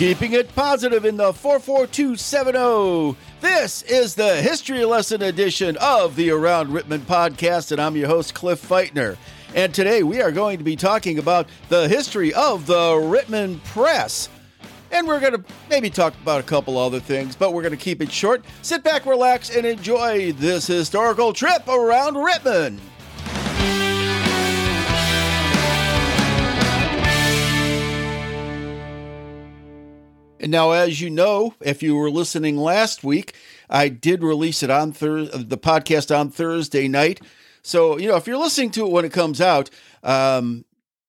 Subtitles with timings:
[0.00, 3.18] Keeping it positive in the 44270.
[3.42, 8.32] This is the history lesson edition of the Around Rittman podcast, and I'm your host,
[8.32, 9.18] Cliff Feitner.
[9.54, 14.30] And today we are going to be talking about the history of the Rittman Press.
[14.90, 17.76] And we're going to maybe talk about a couple other things, but we're going to
[17.76, 18.42] keep it short.
[18.62, 22.80] Sit back, relax, and enjoy this historical trip around Rittman.
[30.40, 33.34] And now, as you know, if you were listening last week,
[33.68, 37.20] I did release it on thir- the podcast on Thursday night.
[37.62, 39.68] So, you know, if you're listening to it when it comes out,
[40.02, 40.64] um,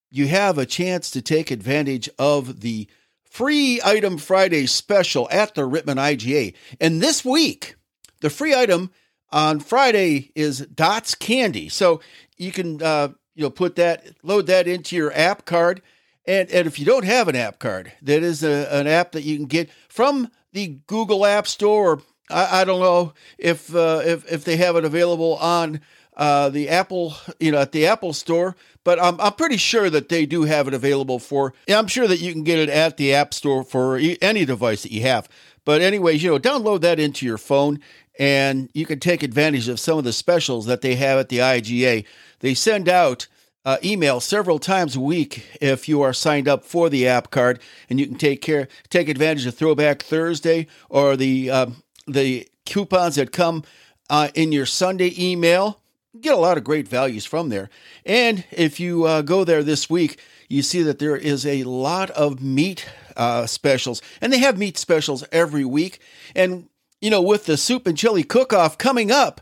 [0.10, 2.88] you have a chance to take advantage of the
[3.24, 6.54] free item Friday special at the Rittman IGA.
[6.82, 7.76] And this week,
[8.20, 8.92] the free item
[9.30, 11.70] on Friday is Dots Candy.
[11.70, 12.02] So
[12.36, 15.82] you can, uh, you know, put that, load that into your app card
[16.26, 19.24] and, and if you don't have an app card, that is a, an app that
[19.24, 21.94] you can get from the Google App Store.
[21.94, 25.82] Or I, I don't know if, uh, if if they have it available on
[26.16, 30.10] uh, the Apple, you know, at the Apple Store, but I'm I'm pretty sure that
[30.10, 31.54] they do have it available for.
[31.68, 34.92] I'm sure that you can get it at the App Store for any device that
[34.92, 35.28] you have.
[35.64, 37.80] But anyways, you know, download that into your phone,
[38.20, 41.38] and you can take advantage of some of the specials that they have at the
[41.38, 42.06] IGA.
[42.40, 43.28] They send out
[43.66, 47.60] uh, email several times a week if you are signed up for the app card,
[47.90, 51.68] and you can take care take advantage of Throwback Thursday or the uh,
[52.08, 53.64] the coupons that come
[54.10, 55.80] uh, in your Sunday email.
[56.20, 57.70] Get a lot of great values from there,
[58.06, 62.10] and if you uh, go there this week, you see that there is a lot
[62.12, 66.00] of meat uh, specials, and they have meat specials every week.
[66.36, 66.68] And
[67.00, 69.40] you know, with the soup and chili cook off coming up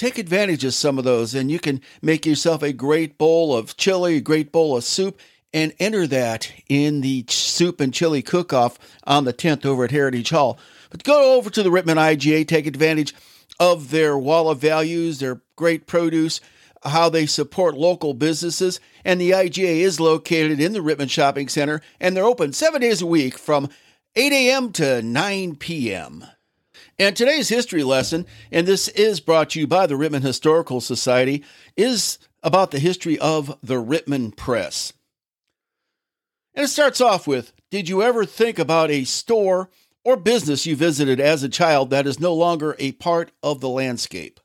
[0.00, 3.76] take advantage of some of those and you can make yourself a great bowl of
[3.76, 5.20] chili, a great bowl of soup,
[5.52, 9.90] and enter that in the soup and chili cook off on the 10th over at
[9.90, 10.58] Heritage Hall.
[10.88, 13.14] But go over to the Rittman IGA, take advantage
[13.58, 16.40] of their wall of values, their great produce,
[16.82, 18.80] how they support local businesses.
[19.04, 23.02] And the IGA is located in the Rittman Shopping Center, and they're open seven days
[23.02, 23.68] a week from
[24.16, 24.72] 8 a.m.
[24.72, 26.24] to 9 p.m.
[27.00, 31.42] And today's history lesson, and this is brought to you by the Rittman Historical Society,
[31.74, 34.92] is about the history of the Rittman Press.
[36.52, 39.70] And it starts off with Did you ever think about a store
[40.04, 43.70] or business you visited as a child that is no longer a part of the
[43.70, 44.38] landscape?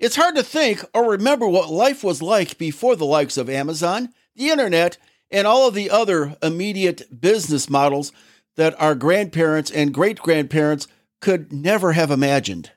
[0.00, 4.08] It's hard to think or remember what life was like before the likes of Amazon,
[4.34, 4.98] the internet,
[5.30, 8.10] and all of the other immediate business models
[8.56, 10.88] that our grandparents and great grandparents
[11.24, 12.70] could never have imagined.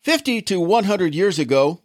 [0.00, 1.82] 50 to 100 years ago,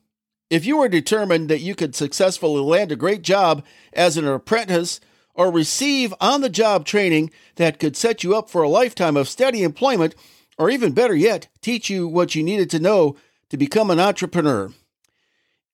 [0.49, 5.01] if you were determined that you could successfully land a great job as an apprentice
[5.35, 9.27] or receive on the job training that could set you up for a lifetime of
[9.27, 10.15] steady employment,
[10.57, 13.17] or even better yet, teach you what you needed to know
[13.49, 14.71] to become an entrepreneur.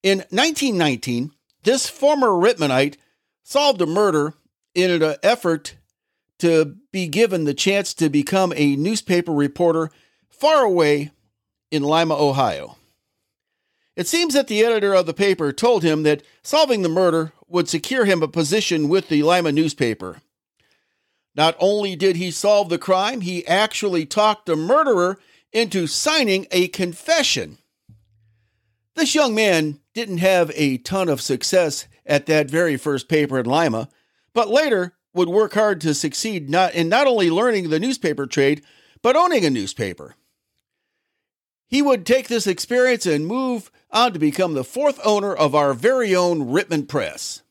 [0.02, 2.98] In 1919, this former Rittmanite
[3.44, 4.34] solved a murder
[4.74, 5.76] in an effort
[6.44, 9.90] to be given the chance to become a newspaper reporter
[10.30, 11.10] far away
[11.72, 12.76] in Lima, Ohio.
[13.96, 17.70] It seems that the editor of the paper told him that solving the murder would
[17.70, 20.22] secure him a position with the Lima newspaper.
[21.34, 25.20] Not only did he solve the crime, he actually talked the murderer
[25.54, 27.58] into signing a confession.
[28.96, 33.46] This young man didn't have a ton of success at that very first paper in
[33.46, 33.88] Lima,
[34.34, 38.64] but later would work hard to succeed not in not only learning the newspaper trade,
[39.02, 40.16] but owning a newspaper.
[41.68, 45.74] He would take this experience and move on to become the fourth owner of our
[45.74, 47.42] very own Rittman Press.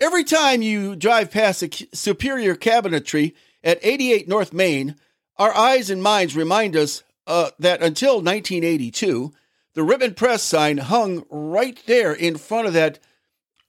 [0.00, 3.34] Every time you drive past the Superior Cabinetry
[3.64, 4.96] at 88 North Main,
[5.38, 9.32] our eyes and minds remind us uh, that until 1982,
[9.74, 12.98] the Rittman Press sign hung right there in front of that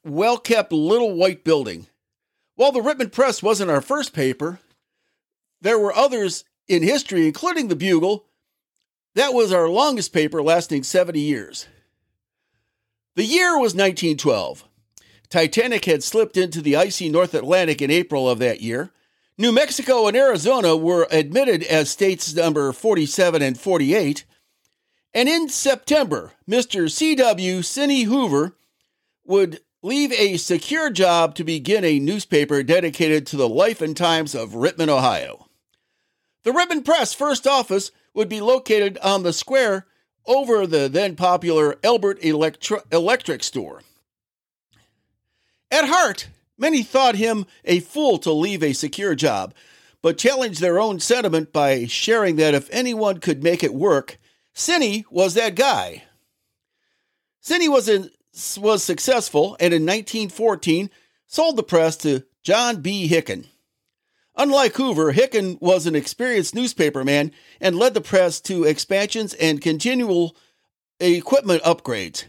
[0.03, 1.87] well kept little white building.
[2.57, 4.59] While the Rittman Press wasn't our first paper,
[5.61, 8.25] there were others in history, including the Bugle.
[9.13, 11.67] That was our longest paper, lasting 70 years.
[13.15, 14.63] The year was 1912.
[15.29, 18.89] Titanic had slipped into the icy North Atlantic in April of that year.
[19.37, 24.25] New Mexico and Arizona were admitted as states number 47 and 48.
[25.13, 26.89] And in September, Mr.
[26.89, 27.61] C.W.
[27.61, 28.55] Sidney Hoover
[29.25, 34.35] would leave a secure job to begin a newspaper dedicated to the life and times
[34.35, 35.47] of Rittman, Ohio.
[36.43, 39.87] The Rittman Press first office would be located on the square
[40.25, 43.81] over the then popular Elbert Electri- Electric Store.
[45.71, 49.53] At heart, Many thought him a fool to leave a secure job,
[50.01, 54.17] but challenged their own sentiment by sharing that if anyone could make it work,
[54.53, 56.03] Cinny was that guy.
[57.41, 58.09] Cinny was, in,
[58.59, 60.89] was successful and in 1914
[61.25, 63.09] sold the press to John B.
[63.09, 63.45] Hicken.
[64.35, 70.35] Unlike Hoover, Hicken was an experienced newspaperman and led the press to expansions and continual
[70.99, 72.25] equipment upgrades.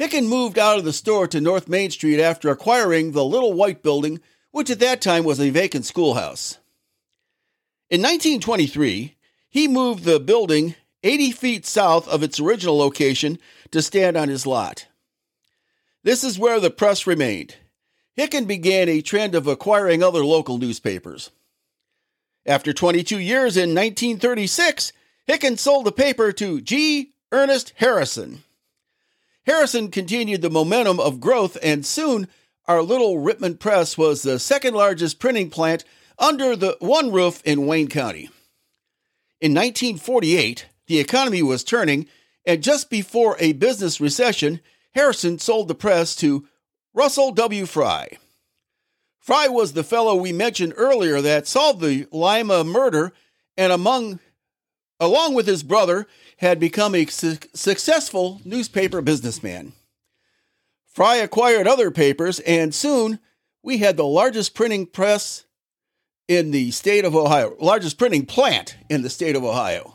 [0.00, 3.82] Hicken moved out of the store to North Main Street after acquiring the Little White
[3.82, 4.20] Building,
[4.50, 6.58] which at that time was a vacant schoolhouse.
[7.90, 9.16] In 1923,
[9.50, 13.38] he moved the building 80 feet south of its original location
[13.70, 14.86] to stand on his lot.
[16.04, 17.56] This is where the press remained.
[18.18, 21.30] Hicken began a trend of acquiring other local newspapers.
[22.44, 24.92] After 22 years in 1936,
[25.28, 27.12] Hicken sold the paper to G.
[27.30, 28.42] Ernest Harrison.
[29.46, 32.28] Harrison continued the momentum of growth, and soon
[32.66, 35.84] our little Rittman Press was the second largest printing plant
[36.18, 38.28] under the one roof in Wayne County.
[39.40, 42.06] In 1948, the economy was turning,
[42.44, 44.60] and just before a business recession,
[44.94, 46.46] Harrison sold the press to
[46.94, 47.66] Russell W.
[47.66, 48.18] Fry.
[49.18, 53.12] Fry was the fellow we mentioned earlier that solved the Lima murder
[53.56, 54.18] and among
[54.98, 56.06] along with his brother
[56.38, 59.72] had become a su- successful newspaper businessman.
[60.86, 63.18] Fry acquired other papers and soon
[63.62, 65.44] we had the largest printing press
[66.28, 69.94] in the state of Ohio, largest printing plant in the state of Ohio.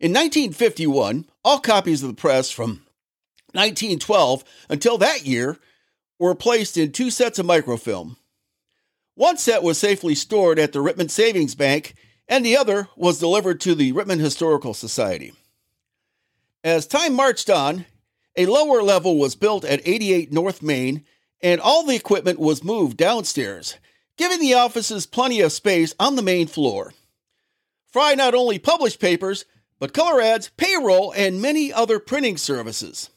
[0.00, 2.84] In 1951, all copies of the press from
[3.54, 5.58] 1912 until that year
[6.18, 8.16] were placed in two sets of microfilm.
[9.14, 11.94] One set was safely stored at the Rittman Savings Bank,
[12.28, 15.32] and the other was delivered to the Rittman Historical Society.
[16.64, 17.86] As time marched on,
[18.36, 21.04] a lower level was built at 88 North Main,
[21.40, 23.76] and all the equipment was moved downstairs,
[24.16, 26.94] giving the offices plenty of space on the main floor.
[27.86, 29.44] Fry not only published papers,
[29.78, 33.10] but color ads, payroll, and many other printing services.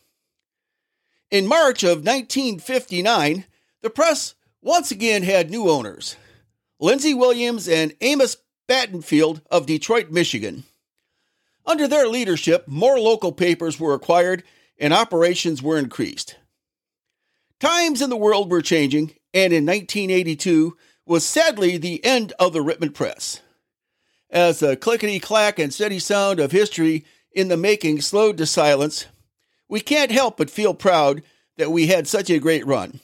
[1.29, 3.45] In March of 1959,
[3.81, 6.15] the press once again had new owners
[6.79, 8.37] Lindsay Williams and Amos
[8.69, 10.63] Battenfield of Detroit, Michigan.
[11.65, 14.43] Under their leadership, more local papers were acquired
[14.79, 16.37] and operations were increased.
[17.59, 22.63] Times in the world were changing, and in 1982 was sadly the end of the
[22.63, 23.41] Rittman Press.
[24.29, 27.03] As the clickety clack and steady sound of history
[27.33, 29.07] in the making slowed to silence,
[29.69, 31.23] we can't help but feel proud
[31.57, 32.99] that we had such a great run.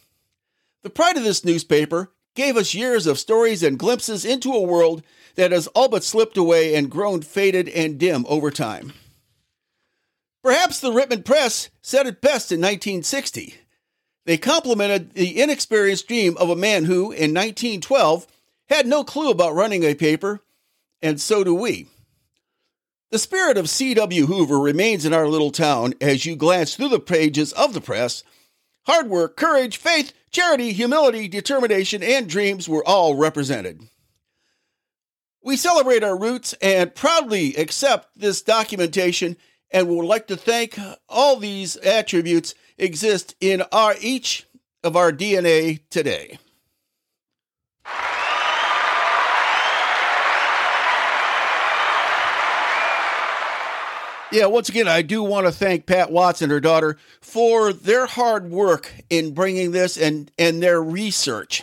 [0.84, 5.04] The pride of this newspaper gave us years of stories and glimpses into a world
[5.36, 8.94] that has all but slipped away and grown faded and dim over time.
[10.44, 13.56] Perhaps the Rittman Press said it best in 1960.
[14.26, 18.28] They complimented the inexperienced dream of a man who, in 1912,
[18.70, 20.42] had no clue about running a paper,
[21.02, 21.88] and so do we.
[23.14, 24.26] The spirit of C.W.
[24.26, 28.24] Hoover remains in our little town as you glance through the pages of the press.
[28.88, 33.88] Hard work, courage, faith, charity, humility, determination, and dreams were all represented.
[35.44, 39.38] We celebrate our roots and proudly accept this documentation
[39.70, 44.48] and would like to thank all these attributes exist in our each
[44.84, 46.40] of our DNA today.
[54.34, 58.08] Yeah, once again, I do want to thank Pat Watts and her daughter for their
[58.08, 61.62] hard work in bringing this and and their research.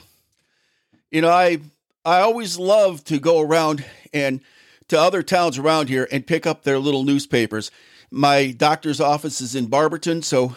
[1.10, 1.58] You know, I
[2.04, 3.84] I always love to go around
[4.14, 4.40] and
[4.86, 7.72] to other towns around here and pick up their little newspapers.
[8.08, 10.54] My doctor's office is in Barberton, so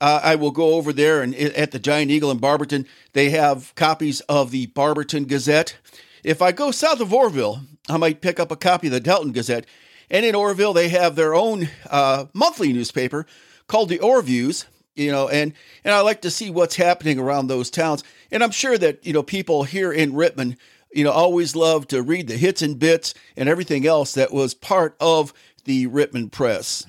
[0.00, 3.72] uh, I will go over there and at the Giant Eagle in Barberton, they have
[3.76, 5.76] copies of the Barberton Gazette.
[6.24, 9.30] If I go south of Orrville, I might pick up a copy of the Dalton
[9.30, 9.66] Gazette
[10.10, 13.26] and in Orrville, they have their own uh, monthly newspaper
[13.68, 14.66] called the Orrviews.
[14.96, 18.02] You know, and and I like to see what's happening around those towns.
[18.32, 20.56] And I'm sure that you know people here in Rittman,
[20.92, 24.52] you know, always love to read the hits and bits and everything else that was
[24.52, 25.32] part of
[25.64, 26.84] the Rittman Press.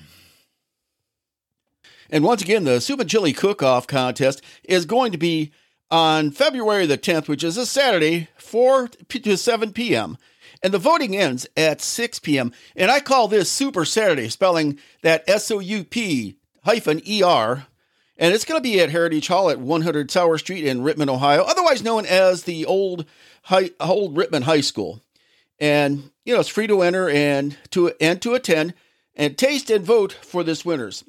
[2.10, 5.52] And once again, the Soup and Chili Cook-Off contest is going to be
[5.90, 10.18] on February the 10th, which is a Saturday, 4 to 7 p.m
[10.62, 12.52] and the voting ends at 6 p.m.
[12.76, 17.66] And I call this Super Saturday, spelling that S O U P hyphen E R.
[18.16, 21.42] And it's going to be at Heritage Hall at 100 Tower Street in Rittman, Ohio,
[21.42, 23.04] otherwise known as the old
[23.44, 25.00] high, old Rittman High School.
[25.58, 28.74] And you know it's free to enter and to and to attend
[29.14, 31.04] and taste and vote for this winners.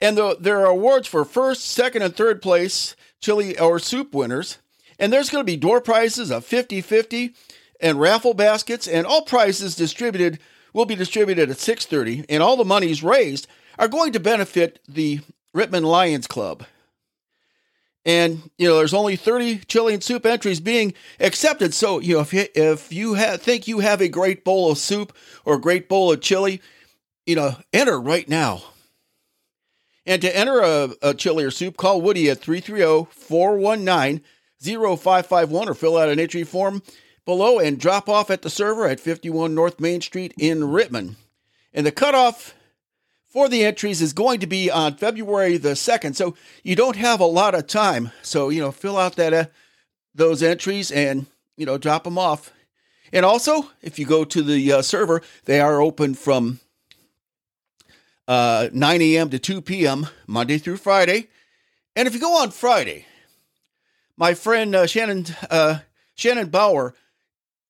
[0.00, 4.58] And the, there are awards for first, second, and third place chili or soup winners.
[4.98, 7.34] And there's going to be door prizes of 50 50
[7.80, 10.38] and raffle baskets, and all prizes distributed
[10.72, 13.46] will be distributed at 6:30, and all the monies raised
[13.78, 15.20] are going to benefit the
[15.54, 16.64] Rittman Lions Club.
[18.04, 21.74] And you know, there's only 30 chili and soup entries being accepted.
[21.74, 24.78] So you know, if you, if you ha- think you have a great bowl of
[24.78, 26.62] soup or a great bowl of chili,
[27.26, 28.62] you know, enter right now.
[30.06, 34.22] And to enter a, a chili or soup, call Woody at 330 419
[34.58, 36.82] 0551 or fill out an entry form
[37.28, 41.16] below and drop off at the server at 51 North Main Street in Rittman.
[41.74, 42.54] And the cutoff
[43.26, 46.16] for the entries is going to be on February the 2nd.
[46.16, 48.12] So you don't have a lot of time.
[48.22, 49.44] So, you know, fill out that uh,
[50.14, 52.50] those entries and, you know, drop them off.
[53.12, 56.60] And also, if you go to the uh, server, they are open from
[58.26, 59.28] uh, 9 a.m.
[59.28, 60.06] to 2 p.m.
[60.26, 61.28] Monday through Friday.
[61.94, 63.04] And if you go on Friday,
[64.16, 65.80] my friend uh, Shannon uh,
[66.14, 66.94] Shannon Bauer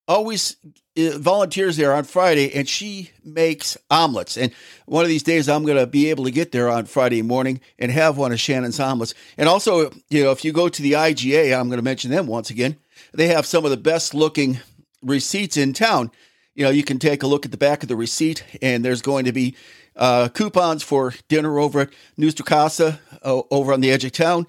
[0.08, 0.56] always
[0.98, 4.36] uh, volunteers there on Friday, and she makes omelets.
[4.36, 4.52] And
[4.86, 7.60] one of these days, I'm going to be able to get there on Friday morning
[7.78, 9.14] and have one of Shannon's omelets.
[9.36, 12.26] And also, you know, if you go to the IGA, I'm going to mention them
[12.26, 12.76] once again.
[13.12, 14.58] They have some of the best looking
[15.02, 16.10] receipts in town.
[16.54, 19.02] You know, you can take a look at the back of the receipt, and there's
[19.02, 19.54] going to be
[19.94, 24.46] uh, coupons for dinner over at Nuestra Casa uh, over on the edge of town.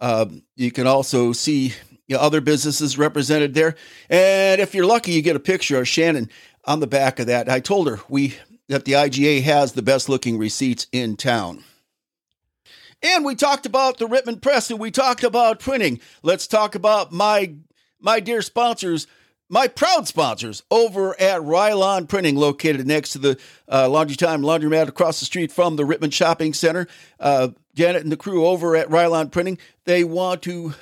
[0.00, 1.72] Uh, you can also see
[2.08, 3.76] you know, other businesses represented there.
[4.10, 6.30] And if you're lucky, you get a picture of Shannon
[6.64, 7.48] on the back of that.
[7.48, 8.36] I told her we
[8.68, 11.64] that the IGA has the best looking receipts in town.
[13.02, 16.00] And we talked about the Rittman Press and we talked about printing.
[16.22, 17.54] Let's talk about my
[18.00, 19.06] my dear sponsors,
[19.48, 23.38] my proud sponsors over at Rylon Printing, located next to the
[23.70, 26.86] uh, Laundry Time Laundromat across the street from the Rittman Shopping Center.
[27.18, 30.74] Uh, Janet and the crew over at Rylon Printing, they want to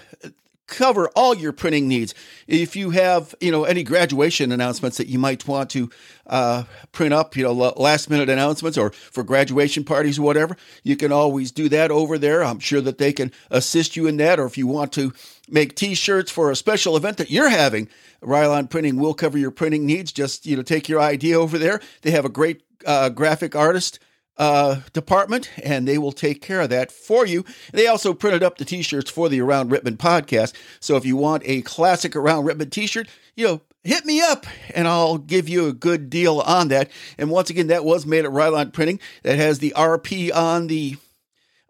[0.67, 2.15] cover all your printing needs.
[2.47, 5.91] If you have, you know, any graduation announcements that you might want to
[6.27, 10.97] uh, print up, you know, last minute announcements or for graduation parties or whatever, you
[10.97, 12.43] can always do that over there.
[12.43, 14.39] I'm sure that they can assist you in that.
[14.39, 15.13] Or if you want to
[15.49, 17.89] make T-shirts for a special event that you're having,
[18.23, 20.13] Rylon Printing will cover your printing needs.
[20.13, 21.81] Just you know, take your idea over there.
[22.03, 23.99] They have a great uh, graphic artist
[24.39, 27.45] uh, department, and they will take care of that for you.
[27.73, 30.55] They also printed up the T-shirts for the Around Rittman podcast.
[30.81, 34.87] So if you want a classic Around Rittman T-shirt, you know, hit me up, and
[34.87, 36.91] I'll give you a good deal on that.
[37.17, 39.01] And once again, that was made at Rylon Printing.
[39.23, 40.97] That has the RP on the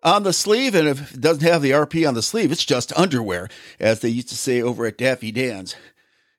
[0.02, 2.96] on the sleeve, and if it doesn't have the RP on the sleeve, it's just
[2.96, 3.48] underwear,
[3.80, 5.74] as they used to say over at Daffy Dan's.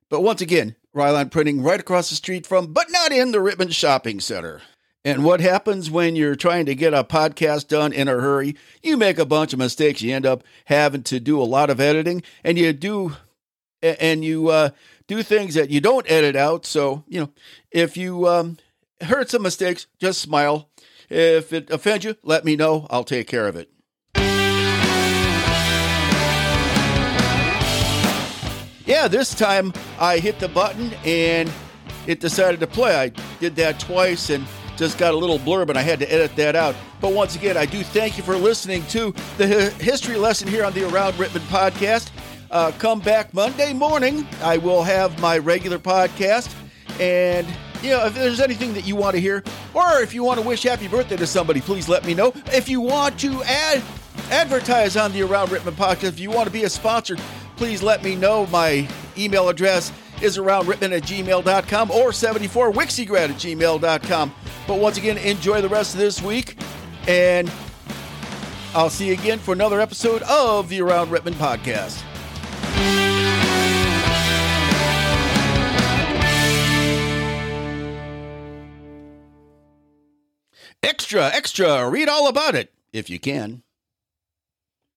[0.10, 3.74] But once again, Rylon Printing right across the street from, but not in the Rittman
[3.74, 4.62] Shopping Center.
[5.07, 8.57] And what happens when you're trying to get a podcast done in a hurry?
[8.83, 10.01] You make a bunch of mistakes.
[10.01, 13.15] You end up having to do a lot of editing, and you do,
[13.81, 14.71] and you uh,
[15.07, 16.65] do things that you don't edit out.
[16.65, 17.29] So you know,
[17.71, 18.57] if you um,
[18.99, 20.67] heard some mistakes, just smile.
[21.09, 22.85] If it offends you, let me know.
[22.89, 23.71] I'll take care of it.
[28.85, 31.49] Yeah, this time I hit the button and
[32.07, 32.93] it decided to play.
[32.93, 34.45] I did that twice and
[34.77, 36.75] just got a little blurb and I had to edit that out.
[37.01, 40.74] But once again, I do thank you for listening to the history lesson here on
[40.74, 42.12] the Around Rittman podcast.
[42.50, 44.25] Uh, come back Monday morning.
[44.41, 46.53] I will have my regular podcast.
[47.00, 47.46] And,
[47.81, 49.43] you know, if there's anything that you want to hear,
[49.74, 52.31] or if you want to wish happy birthday to somebody, please let me know.
[52.48, 53.84] If you want to add,
[54.31, 57.17] advertise on the Around Rittman podcast, if you want to be a sponsor,
[57.57, 58.46] please let me know.
[58.48, 59.91] My email address
[60.22, 64.34] is aroundrittman at gmail.com or 74wixigrad at gmail.com.
[64.67, 66.57] But once again, enjoy the rest of this week,
[67.07, 67.50] and
[68.75, 72.03] I'll see you again for another episode of the Around Rittman podcast.
[80.83, 83.63] Extra, extra, read all about it if you can.